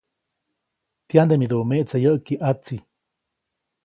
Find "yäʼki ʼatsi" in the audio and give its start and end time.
2.03-2.75